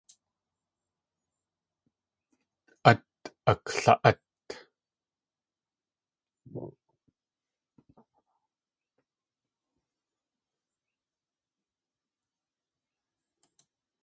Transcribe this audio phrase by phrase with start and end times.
[2.89, 3.07] Át
[3.51, 4.23] akla.át.